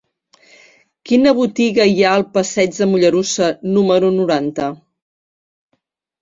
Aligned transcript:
Quina 1.09 1.33
botiga 1.39 1.85
hi 1.91 2.01
ha 2.05 2.13
al 2.19 2.25
passeig 2.37 2.73
de 2.79 2.87
Mollerussa 2.95 3.51
número 3.77 4.11
noranta? 4.17 4.71